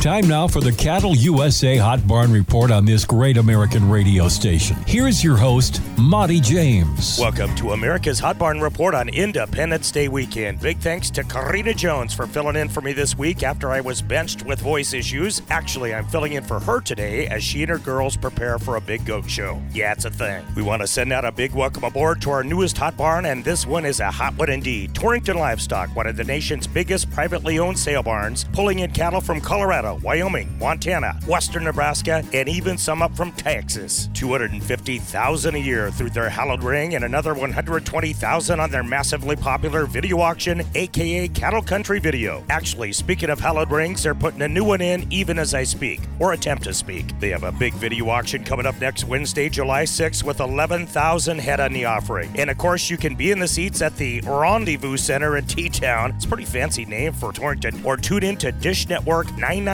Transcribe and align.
Time 0.00 0.26
now 0.26 0.48
for 0.48 0.62
the 0.62 0.72
Cattle 0.72 1.14
USA 1.14 1.76
Hot 1.76 2.06
Barn 2.06 2.32
Report 2.32 2.70
on 2.70 2.86
this 2.86 3.04
great 3.04 3.36
American 3.36 3.90
radio 3.90 4.28
station. 4.28 4.74
Here's 4.86 5.22
your 5.22 5.36
host, 5.36 5.82
Monty 5.98 6.40
James. 6.40 7.18
Welcome 7.18 7.54
to 7.56 7.72
America's 7.72 8.18
Hot 8.18 8.38
Barn 8.38 8.62
Report 8.62 8.94
on 8.94 9.10
Independence 9.10 9.92
Day 9.92 10.08
weekend. 10.08 10.58
Big 10.58 10.78
thanks 10.78 11.10
to 11.10 11.22
Karina 11.22 11.74
Jones 11.74 12.14
for 12.14 12.26
filling 12.26 12.56
in 12.56 12.70
for 12.70 12.80
me 12.80 12.94
this 12.94 13.18
week 13.18 13.42
after 13.42 13.72
I 13.72 13.82
was 13.82 14.00
benched 14.00 14.42
with 14.46 14.58
voice 14.58 14.94
issues. 14.94 15.42
Actually, 15.50 15.94
I'm 15.94 16.06
filling 16.06 16.32
in 16.32 16.44
for 16.44 16.60
her 16.60 16.80
today 16.80 17.26
as 17.26 17.44
she 17.44 17.60
and 17.60 17.68
her 17.68 17.76
girls 17.76 18.16
prepare 18.16 18.58
for 18.58 18.76
a 18.76 18.80
big 18.80 19.04
goat 19.04 19.28
show. 19.28 19.60
Yeah, 19.74 19.92
it's 19.92 20.06
a 20.06 20.10
thing. 20.10 20.46
We 20.56 20.62
want 20.62 20.80
to 20.80 20.88
send 20.88 21.12
out 21.12 21.26
a 21.26 21.32
big 21.32 21.52
welcome 21.52 21.84
aboard 21.84 22.22
to 22.22 22.30
our 22.30 22.42
newest 22.42 22.78
hot 22.78 22.96
barn, 22.96 23.26
and 23.26 23.44
this 23.44 23.66
one 23.66 23.84
is 23.84 24.00
a 24.00 24.10
hot 24.10 24.34
one 24.38 24.48
indeed. 24.48 24.94
Torrington 24.94 25.36
Livestock, 25.36 25.94
one 25.94 26.06
of 26.06 26.16
the 26.16 26.24
nation's 26.24 26.66
biggest 26.66 27.10
privately 27.10 27.58
owned 27.58 27.78
sale 27.78 28.02
barns, 28.02 28.44
pulling 28.54 28.78
in 28.78 28.90
cattle 28.92 29.20
from 29.20 29.42
Colorado. 29.42 29.89
Wyoming, 29.96 30.58
Montana, 30.58 31.18
western 31.26 31.64
Nebraska, 31.64 32.24
and 32.32 32.48
even 32.48 32.78
some 32.78 33.02
up 33.02 33.14
from 33.16 33.32
Texas. 33.32 34.08
250,000 34.14 35.54
a 35.54 35.58
year 35.58 35.90
through 35.90 36.10
their 36.10 36.28
hallowed 36.28 36.62
ring 36.62 36.94
and 36.94 37.04
another 37.04 37.34
120,000 37.34 38.60
on 38.60 38.70
their 38.70 38.82
massively 38.82 39.36
popular 39.36 39.86
video 39.86 40.20
auction, 40.20 40.62
aka 40.74 41.28
Cattle 41.28 41.62
Country 41.62 41.98
Video. 41.98 42.44
Actually, 42.48 42.92
speaking 42.92 43.30
of 43.30 43.40
hallowed 43.40 43.70
rings, 43.70 44.02
they're 44.02 44.14
putting 44.14 44.42
a 44.42 44.48
new 44.48 44.64
one 44.64 44.80
in 44.80 45.06
even 45.10 45.38
as 45.38 45.54
I 45.54 45.64
speak, 45.64 46.00
or 46.18 46.32
attempt 46.32 46.64
to 46.64 46.74
speak. 46.74 47.18
They 47.20 47.30
have 47.30 47.44
a 47.44 47.52
big 47.52 47.74
video 47.74 48.08
auction 48.08 48.44
coming 48.44 48.66
up 48.66 48.80
next 48.80 49.04
Wednesday, 49.04 49.48
July 49.48 49.84
6th, 49.84 50.22
with 50.22 50.40
11,000 50.40 51.38
head 51.38 51.60
on 51.60 51.72
the 51.72 51.84
offering. 51.84 52.32
And 52.36 52.50
of 52.50 52.58
course, 52.58 52.90
you 52.90 52.96
can 52.96 53.14
be 53.14 53.30
in 53.30 53.38
the 53.38 53.48
seats 53.48 53.82
at 53.82 53.96
the 53.96 54.20
Rendezvous 54.20 54.96
Center 54.96 55.36
in 55.36 55.46
T 55.46 55.68
Town. 55.68 56.12
It's 56.16 56.24
a 56.24 56.28
pretty 56.28 56.44
fancy 56.44 56.84
name 56.84 57.12
for 57.12 57.32
Torrington. 57.32 57.80
Or 57.84 57.96
tune 57.96 58.24
in 58.24 58.36
to 58.38 58.52
Dish 58.52 58.88
Network 58.88 59.26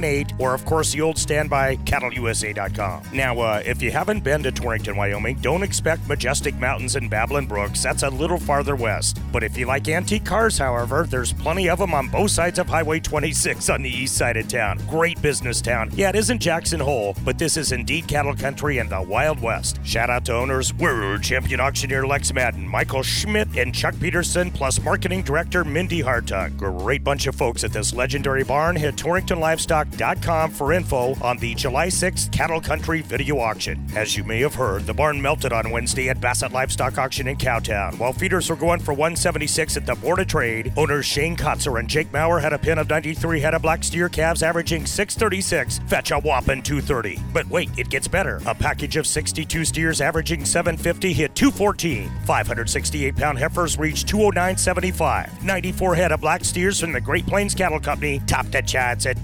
998 0.00 0.40
or 0.40 0.54
of 0.54 0.64
course 0.64 0.92
the 0.92 1.00
old 1.00 1.18
standby 1.18 1.76
cattleusa.com. 1.76 3.02
Now, 3.12 3.38
uh, 3.38 3.62
if 3.64 3.82
you 3.82 3.90
haven't 3.90 4.24
been 4.24 4.42
to 4.42 4.52
Torrington, 4.52 4.96
Wyoming, 4.96 5.36
don't 5.36 5.62
expect 5.62 6.08
majestic 6.08 6.56
mountains 6.56 6.96
and 6.96 7.10
babbling 7.10 7.46
brooks. 7.46 7.82
That's 7.82 8.02
a 8.02 8.10
little 8.10 8.38
farther 8.38 8.76
west. 8.76 9.20
But 9.32 9.42
if 9.42 9.56
you 9.56 9.66
like 9.66 9.88
antique 9.88 10.24
cars, 10.24 10.58
however, 10.58 11.06
there's 11.08 11.32
plenty 11.32 11.68
of 11.68 11.78
them 11.78 11.94
on 11.94 12.08
both 12.08 12.30
sides 12.30 12.58
of 12.58 12.68
Highway 12.68 13.00
26 13.00 13.68
on 13.68 13.82
the 13.82 13.90
east 13.90 14.16
side 14.16 14.36
of 14.36 14.48
town. 14.48 14.78
Great 14.88 15.20
business 15.22 15.60
town. 15.60 15.90
Yeah, 15.94 16.10
it 16.10 16.16
isn't 16.16 16.40
Jackson 16.40 16.80
Hole, 16.80 17.16
but 17.24 17.38
this 17.38 17.56
is 17.56 17.72
indeed 17.72 18.08
cattle 18.08 18.34
country 18.34 18.78
and 18.78 18.90
the 18.90 19.02
Wild 19.02 19.40
West. 19.40 19.78
Shout 19.84 20.10
out 20.10 20.24
to 20.26 20.34
owners, 20.34 20.72
we're 20.74 21.18
champion 21.18 21.60
auctioneer 21.60 22.06
Lex 22.06 22.32
Madden, 22.32 22.66
Michael 22.66 23.02
Schmidt, 23.02 23.48
and 23.56 23.74
Chuck 23.74 23.94
Peterson, 24.00 24.50
plus 24.50 24.80
marketing 24.80 25.22
director 25.22 25.64
Mindy 25.64 26.00
Hartog. 26.02 26.56
Great 26.56 27.04
bunch 27.04 27.26
of 27.26 27.34
folks 27.34 27.64
at 27.64 27.72
this 27.72 27.92
legendary 27.92 28.44
barn. 28.44 28.76
Hit 28.76 28.96
torringtonlivestock.com 29.88 30.50
for 30.50 30.72
info 30.72 31.14
on 31.22 31.38
the 31.38 31.54
July 31.54 31.88
6th 31.88 32.30
Cattle 32.32 32.60
Country 32.60 33.02
video 33.02 33.38
auction. 33.38 33.84
As 33.96 34.16
you 34.16 34.24
may 34.24 34.40
have 34.40 34.54
heard, 34.54 34.86
the 34.86 34.94
barn 34.94 35.20
melted 35.20 35.52
on 35.52 35.70
Wednesday 35.70 36.08
at 36.08 36.20
Bassett 36.20 36.52
Livestock 36.52 36.98
Auction 36.98 37.28
in 37.28 37.36
Cowtown. 37.36 37.98
While 37.98 38.12
feeders 38.12 38.50
were 38.50 38.56
going 38.56 38.80
for 38.80 38.92
176 38.92 39.76
at 39.76 39.86
the 39.86 39.94
Board 39.94 40.20
of 40.20 40.26
Trade, 40.26 40.72
owners 40.76 41.06
Shane 41.06 41.36
Kotzer 41.36 41.78
and 41.78 41.88
Jake 41.88 42.12
Maurer 42.12 42.40
had 42.40 42.52
a 42.52 42.58
pin 42.58 42.78
of 42.78 42.88
93 42.88 43.40
head 43.40 43.54
of 43.54 43.62
black 43.62 43.84
steer 43.84 44.08
calves 44.08 44.42
averaging 44.42 44.86
636, 44.86 45.80
fetch 45.88 46.10
a 46.10 46.18
whopping 46.18 46.62
230. 46.62 47.20
But 47.32 47.48
wait, 47.48 47.70
it 47.76 47.90
gets 47.90 48.08
better. 48.08 48.40
A 48.46 48.54
package 48.54 48.96
of 48.96 49.06
62 49.06 49.64
steers 49.64 50.00
averaging 50.00 50.44
750 50.44 51.12
hit 51.12 51.34
214. 51.34 52.10
568 52.24 53.16
pound 53.16 53.38
heifers 53.38 53.78
reached 53.78 54.06
209.75. 54.08 55.42
94 55.42 55.94
head 55.94 56.12
of 56.12 56.20
black 56.20 56.44
steers 56.44 56.80
from 56.80 56.92
the 56.92 57.00
Great 57.00 57.26
Plains 57.26 57.54
Cattle 57.54 57.80
Company 57.80 58.20
topped 58.26 58.52
the 58.52 58.62
chads 58.62 59.06
at 59.06 59.16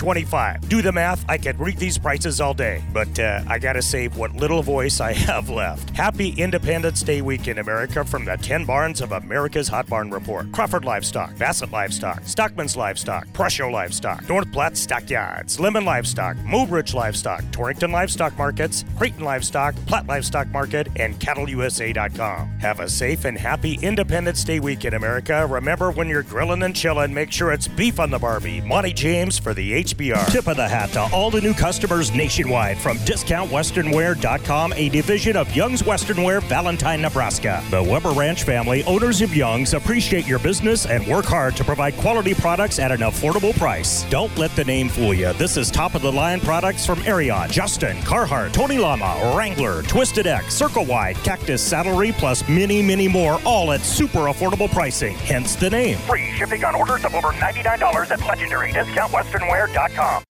240.25. 0.00 0.68
Do 0.68 0.82
the 0.82 0.92
math, 0.92 1.24
I 1.28 1.38
could 1.38 1.58
read 1.60 1.78
these 1.78 1.98
prices 1.98 2.40
all 2.40 2.54
day, 2.54 2.82
but 2.92 3.18
uh, 3.18 3.42
I 3.46 3.58
gotta 3.58 3.82
save 3.82 4.16
what 4.16 4.34
little 4.34 4.62
voice 4.62 5.00
I 5.00 5.12
have 5.30 5.48
left. 5.48 5.90
Happy 5.90 6.30
Independence 6.30 7.02
Day 7.02 7.22
weekend, 7.22 7.50
in 7.50 7.58
America, 7.58 8.04
from 8.04 8.24
the 8.24 8.36
10 8.36 8.64
barns 8.64 9.00
of 9.00 9.12
America's 9.12 9.68
Hot 9.68 9.86
Barn 9.86 10.10
Report. 10.10 10.50
Crawford 10.52 10.84
Livestock, 10.84 11.36
Bassett 11.38 11.70
Livestock, 11.70 12.22
Stockman's 12.24 12.76
Livestock, 12.76 13.26
Prussia 13.32 13.66
Livestock, 13.66 14.28
North 14.28 14.50
Platte 14.52 14.76
Stockyards, 14.76 15.56
Lemmon 15.58 15.84
Livestock, 15.84 16.36
Mobridge 16.38 16.94
Livestock, 16.94 17.42
Torrington 17.50 17.90
Livestock 17.90 18.36
Markets, 18.36 18.84
Creighton 18.96 19.24
Livestock, 19.24 19.74
Platte 19.86 20.06
Livestock 20.06 20.48
Market, 20.48 20.88
and 20.96 21.18
CattleUSA.com. 21.18 22.58
Have 22.60 22.80
a 22.80 22.88
safe 22.88 23.24
and 23.24 23.36
happy 23.36 23.74
Independence 23.82 24.44
Day 24.44 24.60
weekend, 24.60 24.80
in 24.90 24.94
America. 24.94 25.46
Remember, 25.46 25.90
when 25.90 26.08
you're 26.08 26.22
grilling 26.22 26.62
and 26.62 26.74
chilling, 26.74 27.12
make 27.12 27.30
sure 27.30 27.52
it's 27.52 27.68
beef 27.68 28.00
on 28.00 28.10
the 28.10 28.18
Barbie. 28.18 28.60
Monty 28.60 28.92
James 28.92 29.38
for 29.38 29.52
the 29.52 29.72
HBR. 29.90 30.30
Tip 30.30 30.46
of 30.46 30.56
the 30.56 30.68
hat 30.68 30.90
to 30.92 31.00
all 31.12 31.30
the 31.30 31.40
new 31.40 31.52
customers 31.52 32.12
nationwide 32.12 32.78
from 32.78 32.96
DiscountWesternwear.com, 32.98 34.72
a 34.74 34.88
division 34.88 35.36
of 35.36 35.54
Young's 35.54 35.84
Western 35.84 36.22
Wear, 36.22 36.40
Valentine, 36.40 37.02
Nebraska. 37.02 37.62
The 37.70 37.82
Weber 37.82 38.10
Ranch 38.10 38.44
family, 38.44 38.84
owners 38.84 39.20
of 39.20 39.34
Young's, 39.34 39.74
appreciate 39.74 40.26
your 40.26 40.38
business 40.38 40.86
and 40.86 41.06
work 41.06 41.24
hard 41.24 41.56
to 41.56 41.64
provide 41.64 41.96
quality 41.96 42.34
products 42.34 42.78
at 42.78 42.92
an 42.92 43.00
affordable 43.00 43.56
price. 43.58 44.04
Don't 44.04 44.36
let 44.38 44.54
the 44.54 44.64
name 44.64 44.88
fool 44.88 45.12
you. 45.12 45.32
This 45.34 45.56
is 45.56 45.70
top 45.70 45.94
of 45.94 46.02
the 46.02 46.12
line 46.12 46.40
products 46.40 46.86
from 46.86 47.00
Ariat, 47.00 47.50
Justin, 47.50 47.96
Carhartt, 47.98 48.52
Tony 48.52 48.78
Lama, 48.78 49.34
Wrangler, 49.36 49.82
Twisted 49.82 50.26
X, 50.26 50.54
Circle 50.54 50.84
Y, 50.84 51.14
Cactus 51.24 51.62
Saddlery, 51.68 52.12
plus 52.12 52.48
many, 52.48 52.82
many 52.82 53.08
more, 53.08 53.40
all 53.44 53.72
at 53.72 53.80
super 53.80 54.26
affordable 54.26 54.70
pricing. 54.70 55.16
Hence 55.16 55.56
the 55.56 55.70
name. 55.70 55.98
Free 55.98 56.30
shipping 56.36 56.64
on 56.64 56.74
orders 56.74 57.04
of 57.04 57.14
over 57.14 57.28
$99 57.32 58.10
at 58.10 58.20
legendarydiscountwesternwear.com. 58.20 59.79
Indeed.com. 59.88 60.24